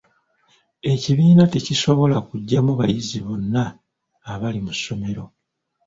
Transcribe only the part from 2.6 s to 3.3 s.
bayizi